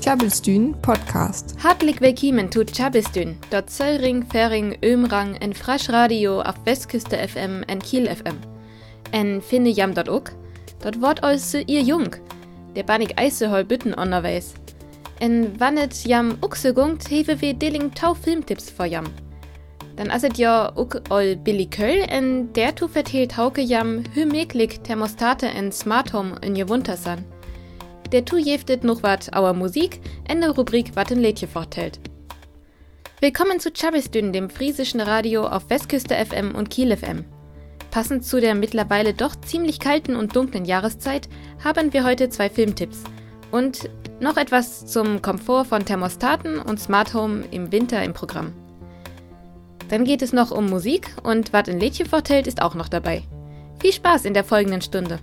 Tjabelstün 0.00 0.76
Podcast. 0.82 1.56
Hartelijk 1.58 2.00
willkommen 2.00 2.52
zu 2.52 2.64
Tjabelstün, 2.64 3.36
dort 3.50 3.70
Zöllring, 3.70 4.24
Färing, 4.32 4.78
Ömrang, 4.84 5.36
en 5.40 5.52
Frasch 5.52 5.90
auf 5.90 6.54
Westküste 6.64 7.16
FM 7.16 7.64
en 7.66 7.80
Kiel 7.80 8.06
FM. 8.06 8.36
En 9.10 9.42
finde 9.42 9.70
jam 9.70 9.94
dort 9.94 10.08
ook, 10.08 10.30
dort 10.80 11.00
wort 11.00 11.24
eus 11.24 11.54
ihr 11.54 11.82
jung, 11.82 12.16
der 12.76 12.84
banig 12.84 13.18
eise 13.18 13.50
hol 13.50 13.64
bütten 13.64 13.94
onderweis. 13.94 14.54
En 15.18 15.58
wannet 15.58 16.04
jam 16.04 16.38
uxe 16.40 16.72
gungt, 16.72 17.10
hewe 17.10 17.40
we 17.40 17.52
deling 17.52 17.92
tau 17.94 18.14
Filmtipps 18.14 18.70
vor 18.70 18.86
jam. 18.86 19.06
Dann 19.96 20.10
aset 20.10 20.38
ja 20.38 20.70
ook 20.76 21.00
ol 21.10 21.36
Billy 21.36 21.66
Köll 21.66 22.04
en 22.08 22.52
der 22.52 22.74
tu 22.74 22.86
vertelt 22.88 23.36
hauke 23.36 23.62
jam 23.62 24.04
hü 24.14 24.24
meklik 24.24 24.84
Thermostate 24.84 25.46
en 25.46 25.72
Smart 25.72 26.12
Home 26.12 26.36
in 26.40 26.54
je 26.54 26.68
Wuntersan. 26.68 27.35
Der 28.12 28.24
tu 28.24 28.36
jeftet 28.36 28.84
noch 28.84 29.02
wat 29.02 29.34
auer 29.34 29.52
Musik 29.52 30.00
en 30.28 30.40
der 30.40 30.50
Rubrik 30.50 30.94
wat 30.94 31.10
in 31.10 31.18
Lädje 31.18 31.48
forthält. 31.48 31.98
Willkommen 33.20 33.58
zu 33.58 33.72
Chabisdün, 33.72 34.32
dem 34.32 34.48
friesischen 34.48 35.00
Radio 35.00 35.44
auf 35.44 35.68
Westküste 35.70 36.14
FM 36.14 36.54
und 36.54 36.70
Kiel 36.70 36.96
FM. 36.96 37.24
Passend 37.90 38.24
zu 38.24 38.40
der 38.40 38.54
mittlerweile 38.54 39.12
doch 39.12 39.34
ziemlich 39.34 39.80
kalten 39.80 40.14
und 40.14 40.36
dunklen 40.36 40.66
Jahreszeit 40.66 41.28
haben 41.64 41.92
wir 41.92 42.04
heute 42.04 42.28
zwei 42.28 42.48
Filmtipps 42.48 43.02
und 43.50 43.90
noch 44.20 44.36
etwas 44.36 44.86
zum 44.86 45.20
Komfort 45.20 45.64
von 45.64 45.84
Thermostaten 45.84 46.60
und 46.60 46.78
Smart 46.78 47.12
Home 47.12 47.44
im 47.50 47.72
Winter 47.72 48.04
im 48.04 48.12
Programm. 48.12 48.52
Dann 49.88 50.04
geht 50.04 50.22
es 50.22 50.32
noch 50.32 50.52
um 50.52 50.66
Musik 50.66 51.08
und 51.24 51.52
was 51.52 51.66
in 51.66 51.80
Lädchen 51.80 52.06
vortellt 52.06 52.46
ist 52.46 52.62
auch 52.62 52.76
noch 52.76 52.88
dabei. 52.88 53.24
Viel 53.80 53.92
Spaß 53.92 54.26
in 54.26 54.34
der 54.34 54.44
folgenden 54.44 54.82
Stunde. 54.82 55.18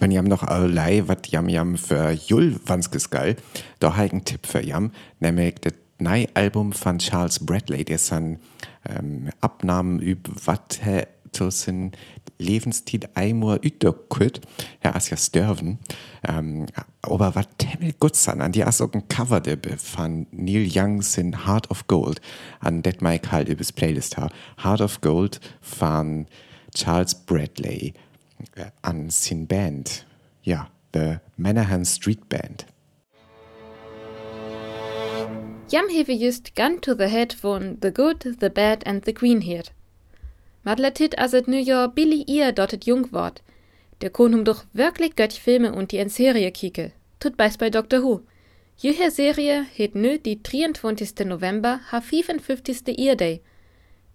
Wenn 0.00 0.10
jam 0.10 0.24
noch 0.24 0.42
allerlei, 0.42 1.06
wat 1.08 1.28
jam 1.28 1.48
jam 1.50 1.76
für 1.76 2.10
Jul 2.10 2.58
wanskes 2.64 3.10
geil, 3.10 3.36
da 3.80 3.92
ein 3.92 4.24
Tipp 4.24 4.46
für 4.46 4.64
jam, 4.64 4.92
nämlich 5.20 5.56
das 5.60 5.74
neue 5.98 6.26
Album 6.32 6.72
von 6.72 6.98
Charles 6.98 7.44
Bradley, 7.44 7.84
der 7.84 7.98
san 7.98 8.38
ähm, 8.88 9.28
Abnahmen 9.42 10.00
üb 10.00 10.30
wat 10.46 10.80
he 10.82 11.02
tussen 11.32 11.92
Lebensstil 12.38 13.02
einmal 13.14 13.60
üterküt, 13.62 14.40
ja, 14.82 14.94
as 14.94 15.10
ja 15.10 15.18
sterven. 15.18 15.78
Ähm, 16.26 16.66
aber 17.02 17.34
wat 17.34 17.58
temmel 17.58 17.92
gut 18.00 18.16
san, 18.16 18.40
an 18.40 18.52
die 18.52 18.64
as 18.64 18.80
auch 18.80 18.94
ein 18.94 19.06
Cover 19.08 19.42
von 19.76 20.26
Neil 20.30 20.66
Young 20.66 21.02
sin 21.02 21.46
Heart 21.46 21.70
of 21.70 21.86
Gold, 21.86 22.22
an 22.60 22.82
det 22.82 23.02
Mike 23.02 23.30
halt 23.30 23.50
übers 23.50 23.72
Playlist 23.72 24.16
ha. 24.16 24.30
Heart 24.62 24.80
of 24.80 25.00
Gold 25.02 25.40
von 25.60 26.26
Charles 26.74 27.14
Bradley 27.14 27.92
an 28.82 29.10
sin 29.10 29.46
Band. 29.46 30.06
Ja, 30.42 30.70
The 30.92 31.20
Manahan 31.36 31.84
Street 31.84 32.28
Band. 32.28 32.66
Jam 35.68 35.88
hewe 35.88 36.14
just 36.14 36.56
Gun 36.56 36.80
to 36.80 36.94
the 36.94 37.08
Head 37.08 37.32
von 37.32 37.78
The 37.80 37.92
Good, 37.92 38.40
The 38.40 38.50
Bad 38.50 38.86
and 38.86 39.04
The 39.04 39.12
Green 39.12 39.42
Head. 39.42 39.70
Madlatit 40.64 41.16
as 41.16 41.32
et 41.32 41.46
nu 41.48 41.58
ja 41.58 41.86
Billy 41.86 42.24
ihr 42.26 42.52
dottet 42.52 42.86
jung 42.86 43.12
wort. 43.12 43.42
Der 44.00 44.10
kon 44.10 44.34
hum 44.34 44.44
doch 44.44 44.64
wirklich 44.72 45.14
göttch 45.14 45.40
Filme 45.40 45.72
und 45.72 45.92
die 45.92 45.98
en 45.98 46.08
Serie 46.08 46.50
kike. 46.50 46.92
Tut 47.20 47.36
beis 47.36 47.56
bei 47.56 47.70
Doctor 47.70 48.02
Who. 48.02 48.20
Jeher 48.76 49.10
Serie 49.10 49.66
het 49.76 49.94
nö 49.94 50.18
die 50.18 50.42
23. 50.42 51.26
November 51.26 51.80
ha 51.92 52.00
55. 52.00 52.98
Earday. 52.98 53.40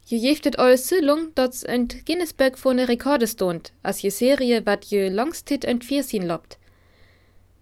Je 0.08 0.18
jeftet 0.18 0.60
alles 0.60 0.88
so 0.88 0.96
lung, 1.02 1.34
dots 1.34 1.64
ent 1.64 2.06
Guinnessburg 2.06 2.58
vor 2.58 2.74
ne 2.74 2.88
Rekorde 2.88 3.28
stond, 3.28 3.72
as 3.82 4.02
je 4.02 4.12
Serie 4.12 4.62
wat 4.66 4.90
je 4.90 5.10
longstit 5.10 5.66
ent 5.66 5.84
Viersien 5.84 6.28
lobt. 6.28 6.58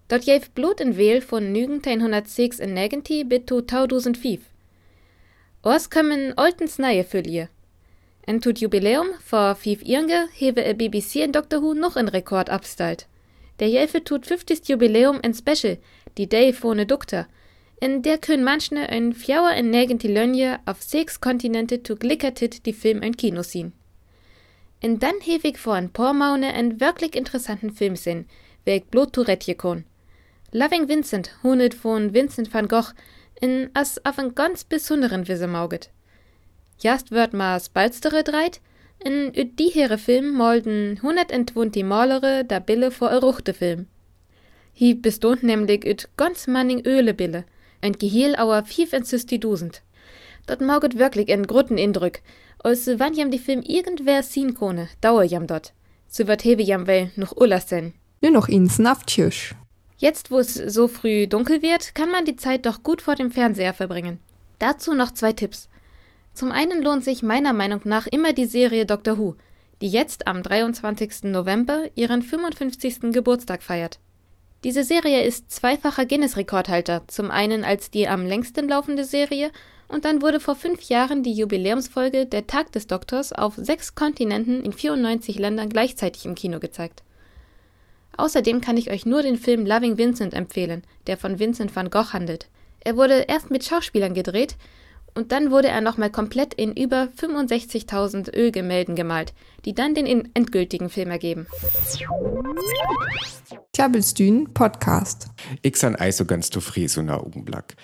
Dort 0.08 0.25
jef 0.25 0.52
Blut 0.52 0.81
in 0.81 0.97
Wehl 0.97 1.21
von 1.21 1.44
1906 1.44 2.59
in 2.59 2.73
Negenti 2.73 3.23
bis 3.23 3.45
2005. 3.45 4.42
Ors 5.64 5.89
kommen 5.89 6.33
oltens 6.36 6.77
neue 6.77 7.05
ihr. 7.26 7.48
En 8.27 8.42
tut 8.42 8.59
Jubiläum 8.59 9.08
vor 9.21 9.55
fünf 9.55 9.82
Irnge 9.82 10.27
hewe 10.33 10.64
e 10.64 10.73
BBC 10.73 11.15
in 11.15 11.32
Doctor 11.32 11.61
Who 11.61 11.73
noch 11.73 11.95
en 11.95 12.09
Rekord 12.09 12.49
abstalt. 12.49 13.08
Der 13.59 13.70
Jelfe 13.70 14.03
tut 14.03 14.26
50. 14.26 14.67
Jubiläum 14.67 15.20
en 15.21 15.33
Special, 15.33 15.77
die 16.17 16.27
Day 16.27 16.52
vorne 16.52 16.86
Doktor. 16.86 17.26
In 17.83 18.02
der 18.02 18.17
können 18.17 18.45
manchne 18.45 18.88
ein 18.88 19.11
Fjauer 19.11 19.52
in 19.55 19.70
Negenti 19.70 20.08
Lönje 20.08 20.58
auf 20.66 20.82
sechs 20.82 21.20
Kontinente 21.20 21.83
zu 21.83 21.98
glickertit 21.98 22.66
die 22.66 22.71
Film 22.71 23.02
in 23.02 23.17
Kino 23.17 23.44
sehen. 23.44 23.73
In 24.80 24.99
dann 24.99 25.20
hewig 25.20 25.58
vor 25.58 25.73
ein 25.73 25.92
paar 25.92 26.14
Maune 26.14 26.54
en 26.54 26.80
wirklich 26.80 27.14
interessanten 27.14 27.71
Film 27.71 27.95
wer 28.64 28.77
ich 28.77 28.86
blot 28.86 29.11
Tourette 29.11 29.55
kon. 29.55 29.83
Loving 30.54 30.88
Vincent 30.88 31.36
hunet 31.44 31.73
von 31.73 32.14
Vincent 32.14 32.54
van 32.54 32.70
Gogh 32.70 32.94
in 33.42 33.70
as 33.73 34.00
auf 34.05 34.17
en 34.17 34.33
ganz 34.33 34.64
besonderen 34.64 35.27
Wisse 35.27 35.48
mauget. 35.48 35.89
Jast 36.80 37.11
wird 37.11 37.33
ma 37.33 37.60
spalstere 37.60 38.23
dreit, 38.23 38.61
in 39.04 39.33
üt 39.36 39.60
die 39.60 39.71
here 39.73 39.98
Film 39.98 40.32
molden 40.32 41.02
120 41.04 41.83
Malere 41.83 42.45
da 42.45 42.60
Bille 42.60 42.92
vor 42.92 43.11
e 43.11 43.17
ruchte 43.17 43.54
Film. 43.54 43.88
Hi 44.73 44.94
bestund 44.94 45.44
nämlich 45.44 45.86
üt 45.86 46.08
ganz 46.15 46.48
manning 46.48 46.86
Öle 46.86 47.14
Bille, 47.14 47.44
ein 47.83 47.94
Gehiel 47.94 48.36
auer 48.36 48.64
65.000. 48.64 49.82
Dort 50.48 50.61
mauget 50.61 50.98
wirklich 50.98 51.30
en 51.30 51.45
grutten 51.45 51.77
Indrück, 51.77 52.21
als 52.60 52.88
wann 52.98 53.14
jam 53.14 53.30
die 53.30 53.39
Film 53.39 53.61
irgendwer 53.61 54.23
sehen 54.23 54.55
kone, 54.55 54.88
dauer 55.02 55.23
jam 55.23 55.48
dort. 55.48 55.73
So 56.08 56.27
wat 56.27 56.44
hebe 56.44 56.64
jam 56.64 56.88
well 56.88 57.11
noch 57.16 57.36
Ullas 57.36 57.67
denn. 57.67 57.94
Nur 58.21 58.32
noch 58.32 58.48
ins 58.48 58.80
Nafttisch. 58.80 59.55
Jetzt, 59.98 60.32
wo 60.32 60.39
es 60.39 60.54
so 60.54 60.88
früh 60.88 61.27
dunkel 61.27 61.61
wird, 61.61 61.95
kann 61.95 62.11
man 62.11 62.26
die 62.26 62.36
Zeit 62.36 62.66
doch 62.66 62.83
gut 62.83 63.02
vor 63.02 63.16
dem 63.16 63.32
Fernseher 63.32 63.73
verbringen. 63.73 64.20
Dazu 64.60 64.94
noch 64.94 65.11
zwei 65.11 65.33
Tipps. 65.33 65.70
Zum 66.33 66.52
einen 66.52 66.82
lohnt 66.82 67.04
sich 67.04 67.21
meiner 67.21 67.54
Meinung 67.54 67.82
nach 67.83 68.08
immer 68.08 68.33
die 68.33 68.45
Serie 68.45 68.86
Doctor 68.86 69.17
Who, 69.17 69.36
die 69.82 69.89
jetzt 69.89 70.27
am 70.27 70.42
23. 70.42 71.23
November 71.23 71.89
ihren 71.95 72.21
55. 72.21 73.11
Geburtstag 73.11 73.61
feiert. 73.61 74.00
Diese 74.64 74.86
Serie 74.86 75.24
ist 75.24 75.52
zweifacher 75.52 76.06
Guinness-Rekordhalter, 76.06 77.04
zum 77.08 77.32
einen 77.32 77.66
als 77.66 77.92
die 77.92 78.08
am 78.08 78.26
längsten 78.26 78.70
laufende 78.70 79.04
Serie 79.04 79.52
und 79.90 80.06
dann 80.06 80.22
wurde 80.22 80.40
vor 80.40 80.56
fünf 80.56 80.84
Jahren 80.84 81.22
die 81.22 81.34
Jubiläumsfolge 81.34 82.26
Der 82.26 82.48
Tag 82.48 82.72
des 82.72 82.88
Doktors 82.88 83.34
auf 83.34 83.56
sechs 83.58 83.94
Kontinenten 83.94 84.64
in 84.64 84.72
94 84.72 85.38
Ländern 85.38 85.68
gleichzeitig 85.68 86.26
im 86.26 86.36
Kino 86.36 86.62
gezeigt. 86.62 87.04
Außerdem 88.16 88.62
kann 88.62 88.78
ich 88.78 88.90
euch 88.90 89.06
nur 89.06 89.22
den 89.22 89.38
Film 89.38 89.66
Loving 89.66 89.98
Vincent 89.98 90.34
empfehlen, 90.34 90.84
der 91.08 91.18
von 91.18 91.40
Vincent 91.40 91.76
van 91.76 91.90
Gogh 91.90 92.14
handelt. 92.14 92.48
Er 92.80 92.95
wurde 92.95 93.26
erst 93.28 93.52
mit 93.52 93.66
Schauspielern 93.66 94.14
gedreht 94.14 94.56
und 95.16 95.32
dann 95.32 95.52
wurde 95.52 95.68
er 95.68 95.82
nochmal 95.82 96.10
komplett 96.10 96.54
in 96.54 96.74
über 96.74 97.10
65.000 97.18 98.36
Ölgemälden 98.36 98.96
gemalt, 98.96 99.34
die 99.66 99.74
dann 99.74 99.96
den 99.96 100.30
endgültigen 100.34 100.90
Film 100.90 101.12
ergeben. 101.12 101.48
Tjabelstün 103.74 104.54
Podcast. 104.54 105.28
Ich 105.62 105.78
san 105.78 105.96
also 105.96 106.26
ganz 106.26 106.50
zufrieden 106.50 106.90
so 106.90 107.02
na 107.02 107.18
Augenblick. 107.18 107.76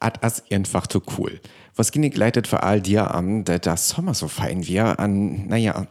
Ad 0.00 0.18
as 0.22 0.42
einfach 0.50 0.86
zu 0.88 1.00
cool. 1.16 1.40
Was 1.76 1.92
ging 1.92 2.02
ich 2.02 2.16
leitet 2.16 2.48
für 2.48 2.62
all 2.62 2.80
dir 2.80 3.14
an, 3.14 3.44
dass 3.44 3.60
das 3.60 3.88
Sommer 3.88 4.14
so 4.14 4.28
fein 4.28 4.66
wir 4.66 4.98
an, 4.98 5.46
naja, 5.46 5.86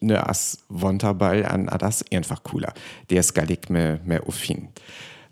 ne 0.00 0.28
as 0.28 0.58
Wonterball 0.68 1.46
an, 1.46 1.66
das 1.66 2.04
einfach 2.12 2.42
cooler. 2.42 2.72
Der 3.10 3.20
ist 3.20 3.34
gar 3.34 3.46
nicht 3.46 3.70
mehr, 3.70 4.00
mehr 4.04 4.26
uffin. 4.28 4.68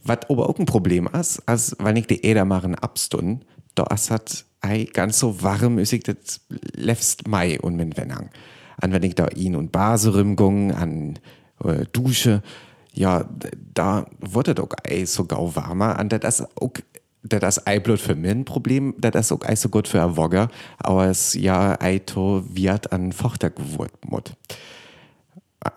Was 0.04 0.18
aber 0.28 0.48
auch 0.48 0.58
ein 0.58 0.66
Problem 0.66 1.08
ist, 1.08 1.40
als 1.46 1.76
wenn 1.78 1.96
ich 1.96 2.06
die 2.06 2.24
Äder 2.24 2.44
machen 2.44 2.74
abstun, 2.74 3.44
da 3.74 3.84
as 3.84 4.10
hat 4.10 4.44
ei 4.62 4.84
ganz 4.84 5.18
so 5.18 5.42
warm 5.42 5.78
ist 5.78 5.92
ich 5.92 6.04
das 6.04 6.40
letzte 6.74 7.28
Mai 7.28 7.60
und 7.60 7.76
min 7.76 7.96
Wennang. 7.96 8.30
An 8.80 8.92
wenn 8.92 9.02
ich 9.02 9.14
da 9.14 9.28
ihn 9.28 9.56
und 9.56 9.72
Baserümgung, 9.72 10.72
an 10.72 11.18
äh, 11.62 11.84
Dusche, 11.92 12.42
ja, 12.92 13.28
da 13.74 14.06
wurde 14.20 14.54
doch 14.54 14.70
ei 14.84 15.04
so 15.04 15.24
gau 15.24 15.54
warmer, 15.54 15.98
an 15.98 16.08
das 16.08 16.42
auch 16.56 16.72
das 17.22 17.66
ei 17.66 17.78
blöd 17.78 18.00
für 18.00 18.14
mir 18.14 18.32
ein 18.32 18.44
Problem, 18.44 18.94
das 18.98 19.30
auch 19.32 19.42
ei 19.42 19.56
so 19.56 19.68
gut 19.68 19.88
für 19.88 20.02
ein 20.02 20.16
Wogger, 20.16 20.48
aber 20.78 21.06
es 21.06 21.34
ja 21.34 21.80
ei 21.80 21.98
to 22.00 22.44
wird 22.48 22.92
an 22.92 23.12
Fochter 23.12 23.50
geworden. 23.50 24.34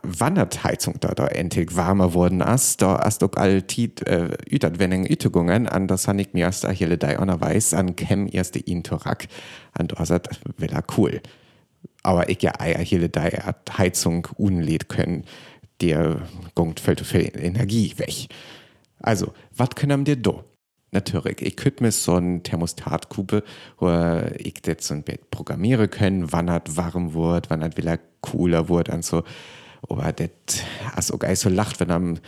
Wanderheizung 0.02 0.96
da 1.00 1.10
da 1.10 1.28
endlich 1.28 1.76
warmer 1.76 2.14
worden 2.14 2.42
ist, 2.42 2.82
da 2.82 2.98
ist 3.04 3.22
doch 3.22 3.34
all 3.36 3.62
tit 3.62 4.08
äh, 4.08 4.30
ütat 4.50 4.80
wenning 4.80 5.06
Ütugungen 5.06 5.68
an 5.68 5.88
das 5.88 6.08
han 6.08 6.20
ich 6.20 6.34
mir 6.34 6.46
erst 6.46 6.68
hier 6.70 6.98
dei 6.98 7.20
ona 7.20 7.40
weiß 7.40 7.74
an 7.76 7.96
kem 7.96 8.28
erste 8.28 8.60
Intorak 8.60 9.28
an 9.74 9.88
sagt 10.04 10.40
willa 10.58 10.84
cool. 10.98 11.22
Aber 12.02 12.30
ich 12.30 12.42
ja 12.42 12.54
eier 12.60 12.80
hier 12.80 13.08
dei 13.10 13.32
Heizung 13.78 14.28
unlädt 14.38 14.90
können, 14.90 15.24
der 15.82 16.22
gongt 16.56 16.80
fällt 16.80 17.02
viel 17.02 17.32
Energie 17.36 17.94
weg. 17.98 18.28
Also, 19.00 19.34
was 19.56 19.70
können 19.76 20.06
dir 20.06 20.16
do? 20.16 20.44
Natürlich, 20.92 21.42
ich 21.42 21.58
könnte 21.58 21.84
mir 21.84 21.92
so 21.92 22.16
ein 22.16 22.42
Thermostatkube, 22.44 23.44
wo 23.78 24.22
ich 24.38 24.54
das 24.62 24.88
so 24.88 24.94
ein 24.94 25.04
Bett 25.04 25.30
programmieren 25.30 25.90
können, 25.90 26.32
wann 26.32 26.48
es 26.48 26.78
warm 26.78 27.14
wird, 27.14 27.50
wann 27.50 27.62
es 27.62 27.76
wieder 27.76 28.00
cooler 28.22 28.70
wird 28.70 28.90
und 28.90 29.04
so. 29.04 29.24
Aber 29.90 30.12
das 30.12 30.30
ist 30.98 31.12
auch 31.12 31.36
so 31.36 31.50
lacht, 31.50 31.80
wenn 31.80 31.92
am 31.92 32.20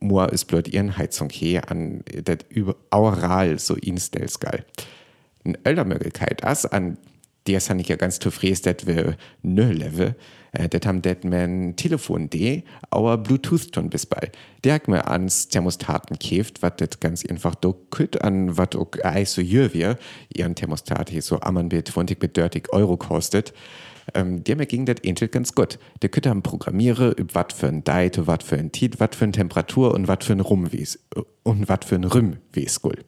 Moor 0.00 0.32
ist 0.32 0.46
blöd 0.46 0.68
ihren 0.68 0.96
Heizung 0.96 1.30
hier 1.30 1.70
an 1.70 2.02
das 2.24 2.38
über 2.48 2.76
oral 2.90 3.58
so 3.58 3.74
instells 3.74 4.40
geil. 4.40 4.64
Eine 5.44 5.58
älter 5.64 5.84
Möglichkeit 5.84 6.42
ist, 6.42 6.66
an 6.66 6.98
der 7.46 7.58
ist 7.58 7.68
ja 7.68 7.96
ganz 7.96 8.18
zufrieden, 8.18 8.60
dass 8.62 8.86
wir 8.86 9.16
ne 9.42 9.72
Level 9.72 10.14
äh, 10.52 10.68
das 10.68 10.86
haben 10.86 11.02
det 11.02 11.24
men 11.24 11.76
Telefon 11.76 12.30
D, 12.30 12.64
aber 12.90 13.18
Bluetooth 13.18 13.72
ton 13.72 13.90
bis 13.90 14.06
bei. 14.06 14.30
Der 14.64 14.74
hat 14.74 14.88
mir 14.88 15.08
ans 15.08 15.48
Thermostaten 15.48 16.18
käft, 16.18 16.62
was 16.62 16.72
das 16.76 17.00
ganz 17.00 17.24
einfach 17.24 17.54
do 17.54 17.74
kütt 17.90 18.22
an, 18.22 18.56
was 18.56 18.74
auch 18.76 18.90
eis 19.02 19.34
so 19.34 19.40
jür 19.40 19.74
wir, 19.74 19.98
ihren 20.34 20.54
Thermostat 20.54 21.10
hier 21.10 21.22
so 21.22 21.40
amman 21.40 21.68
bit 21.68 21.88
20 21.88 22.18
bit 22.18 22.36
30 22.36 22.72
Euro 22.72 22.96
kostet. 22.96 23.52
Ähm, 24.14 24.44
der 24.44 24.56
mir 24.56 24.66
ging 24.66 24.86
das 24.86 24.96
ähnlich 25.02 25.30
ganz 25.30 25.54
gut. 25.54 25.78
Der 26.02 26.08
könnte 26.08 26.30
haben 26.30 26.42
programmiere, 26.42 27.14
üb 27.18 27.34
wat 27.34 27.52
für 27.52 27.68
ein 27.68 27.84
Deit, 27.84 28.26
wat 28.26 28.42
für 28.42 28.56
ein 28.56 28.72
Tiet, 28.72 29.00
wat 29.00 29.14
für 29.14 29.24
ein 29.24 29.32
Temperatur 29.32 29.94
und 29.94 30.08
wat 30.08 30.24
für 30.24 30.32
ein 30.32 30.40
Rum 30.40 30.72
wies, 30.72 30.98
und 31.42 31.68
wat 31.68 31.84
für 31.84 31.96
ein 31.96 32.04
Rüm 32.04 32.36
wies 32.52 32.80
gul 32.80 33.04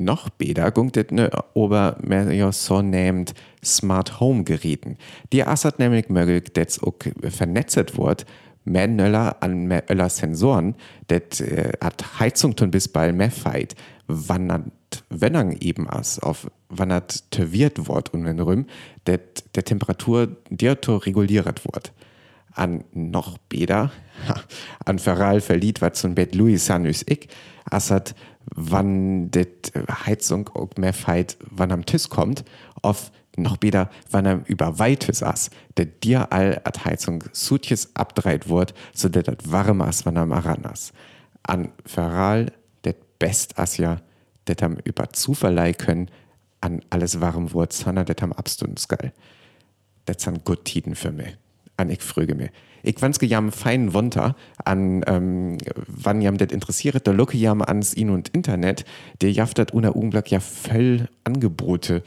noch 0.00 0.30
besser 0.30 0.70
gungt 0.70 0.96
et 0.96 1.12
ne 1.12 1.30
ober 1.54 1.96
mehr 2.00 2.52
so 2.52 2.82
nehmt 2.82 3.34
Smart 3.62 4.18
Home 4.18 4.44
Geräten. 4.44 4.96
Die 5.32 5.44
assert 5.44 5.78
nämlich 5.78 6.08
möglich, 6.08 6.52
dass 6.54 6.82
auch 6.82 6.94
vernetzt 7.28 7.98
wird, 7.98 8.26
mehr 8.64 8.88
Nöller 8.88 9.36
an 9.42 9.66
mehr 9.66 9.84
Öller 9.90 10.08
Sensoren, 10.08 10.74
das 11.08 11.40
äh, 11.40 11.72
hat 11.80 12.20
Heizung 12.20 12.56
tun 12.56 12.70
bis 12.70 12.88
bei 12.88 13.12
mehr 13.12 13.30
Feit, 13.30 13.74
wandert 14.06 14.70
wenn 15.08 15.34
er 15.34 15.62
eben 15.62 15.88
as 15.88 16.18
auf 16.18 16.50
wandert 16.68 17.30
terviert 17.30 17.88
wird 17.88 18.12
und 18.12 18.24
wenn 18.24 18.66
dat 19.04 19.44
der 19.54 19.64
Temperatur 19.64 20.36
dirto 20.50 20.96
reguliert 20.96 21.64
wird. 21.64 21.92
An 22.52 22.84
noch 22.92 23.38
besser, 23.38 23.92
an 24.84 24.98
Feral 24.98 25.40
verliert 25.40 25.80
was 25.80 26.00
zum 26.00 26.14
Bett 26.14 26.34
Louis 26.34 26.66
Sanus 26.66 27.04
ich, 27.06 27.28
assert 27.64 28.14
wann 28.54 29.30
det 29.30 29.72
Heizung 30.06 30.48
auch 30.48 30.70
mehr 30.76 30.92
feit, 30.92 31.36
wann 31.50 31.70
am 31.70 31.86
Tisch 31.86 32.08
kommt, 32.08 32.44
auf 32.82 33.12
noch 33.42 33.56
besser, 33.56 33.90
wann 34.10 34.26
er 34.26 34.42
über 34.46 34.78
Weites 34.78 35.22
ass, 35.22 35.50
der 35.76 35.86
dir 35.86 36.32
all 36.32 36.60
at 36.64 36.84
Heizung 36.84 37.24
sutjes 37.32 37.94
abdreit 37.94 38.48
wird, 38.48 38.74
so 38.92 39.08
dat 39.08 39.28
dat 39.28 39.50
warm 39.50 39.80
ass, 39.80 40.06
wann 40.06 40.16
am 40.16 40.32
ran 40.32 40.64
ass. 40.64 40.92
An 41.42 41.72
Feral, 41.84 42.52
det 42.84 43.18
best 43.18 43.58
ass 43.58 43.76
ja, 43.76 44.00
det 44.46 44.62
am 44.62 44.76
über 44.84 45.12
Zuverleih 45.12 45.74
können, 45.74 46.10
an 46.60 46.82
alles 46.90 47.20
warm 47.20 47.52
wird, 47.52 47.72
sondern 47.72 48.06
det 48.06 48.22
am 48.22 48.32
abstundsgeil. 48.32 49.12
Det 50.06 50.20
sind 50.20 50.44
gut 50.44 50.64
Tiden 50.64 50.94
für 50.94 51.12
mich. 51.12 51.36
An 51.76 51.90
ich 51.90 52.02
früge 52.02 52.34
mir 52.34 52.50
ich 52.82 53.00
wanske 53.00 53.26
jam 53.26 53.52
feinen 53.52 53.94
Wonter 53.94 54.36
an 54.64 55.02
ähm, 55.06 55.58
wann 55.86 56.22
jam 56.22 56.38
det 56.38 56.52
interessiert 56.52 57.06
der 57.06 57.14
locke 57.14 57.36
jam 57.36 57.62
ans 57.62 57.92
in 57.92 58.10
und 58.10 58.28
Internet 58.30 58.84
der 59.20 59.32
jaftet 59.32 59.72
una 59.74 59.90
Unglück 59.90 60.30
ja 60.30 60.40
voll 60.40 61.08
Angebote 61.24 62.02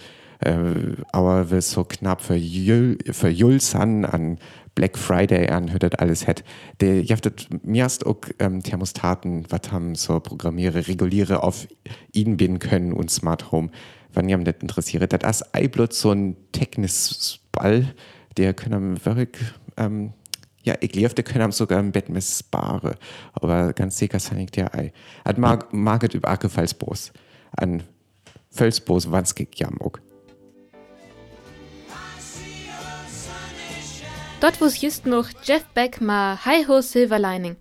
aber 1.11 1.49
will 1.49 1.61
so 1.61 1.83
knapp 1.83 2.21
für 2.21 2.35
Jul, 2.35 2.97
für 3.11 3.29
Julsan 3.29 4.05
an 4.05 4.37
Black 4.75 4.97
Friday 4.97 5.49
an 5.49 5.67
das 5.67 5.91
alles 5.95 6.27
het 6.27 6.43
der 6.81 7.01
jaftet 7.03 7.47
mir 7.63 7.83
erst 7.83 8.05
auch 8.05 8.21
ähm, 8.39 8.63
Thermostaten 8.63 9.45
was 9.49 9.71
haben 9.71 9.95
so 9.95 10.19
programmiere 10.19 10.87
reguliere 10.87 11.43
auf 11.43 11.67
ihn 12.11 12.37
binden 12.37 12.59
können 12.59 12.93
und 12.93 13.11
Smart 13.11 13.51
Home 13.51 13.69
wann 14.13 14.29
jam 14.29 14.43
das 14.43 14.55
interessiert 14.61 15.13
das 15.13 15.23
as 15.23 15.53
Eiblot 15.53 15.93
so 15.93 16.11
ein 16.11 16.35
Technis 16.51 17.39
Ball 17.51 17.93
der 18.37 18.53
können 18.53 19.03
wirklich 19.05 19.43
ähm, 19.77 20.13
ja, 20.63 20.75
ich 20.79 20.95
liefde 20.95 21.23
können 21.23 21.51
sogar 21.51 21.79
im 21.79 21.91
Bett 21.91 22.07
mit 22.09 22.23
spare. 22.23 22.95
Aber 23.33 23.73
ganz 23.73 23.97
sicher 23.97 24.19
san 24.19 24.39
ich 24.39 24.51
der 24.51 24.73
ei. 24.73 24.93
Hat 25.25 25.37
mag, 25.37 25.73
maget 25.73 26.13
über 26.13 26.29
Ake 26.29 26.47
Felsbos. 26.47 27.11
An 27.51 27.83
Felsbos 28.49 29.11
wanskig 29.11 29.59
jamok. 29.59 30.01
Dort 34.43 34.59
wo's 34.59 34.81
just 34.81 35.05
noch 35.05 35.29
Jeff 35.41 35.63
Beck 35.73 36.01
ma 36.01 36.37
Hi 36.43 36.65
Ho 36.67 36.81
Silver 36.81 37.17
Lining. 37.17 37.55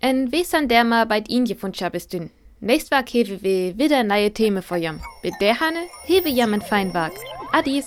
En 0.00 0.30
wes 0.30 0.54
an 0.54 0.68
der 0.68 0.84
ma 0.84 1.04
bei 1.04 1.24
Indie 1.28 1.56
von 1.56 1.72
Chabistün. 1.72 2.30
Nächst 2.60 2.92
war 2.92 3.02
hewe 3.04 3.42
we 3.42 3.76
wieder 3.76 4.04
neue 4.04 4.32
Themen 4.32 4.62
vor 4.62 4.76
jam. 4.76 5.00
Mit 5.24 5.34
der 5.40 5.58
Hanne 5.58 5.88
hewe 6.04 6.28
jam 6.28 6.52
en 6.52 6.62
Feinwag. 6.62 7.10
Adis. 7.50 7.86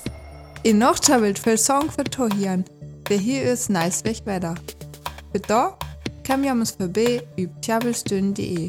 In 0.64 0.78
noch 0.80 1.00
chabelt 1.00 1.40
für 1.40 1.58
Song 1.58 1.90
für 1.90 2.04
Tohian. 2.04 2.66
Wer 3.08 3.18
hier 3.18 3.44
ist 3.44 3.70
nice 3.70 4.04
weg 4.04 4.18
weiter. 4.26 4.56
Bitte 5.32 5.76
kam 6.26 6.44
ja 6.44 6.54
vorbei 6.66 7.26
über 7.38 7.62
tjabelstün.de. 7.62 8.68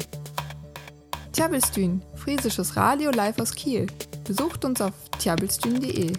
Tjabelstün, 1.33 2.01
friesisches 2.15 2.77
Radio 2.77 3.11
live 3.11 3.41
aus 3.41 3.53
Kiel. 3.53 3.87
Besucht 4.23 4.63
uns 4.63 4.79
auf 4.79 4.93
tjabelstün.de. 5.19 6.13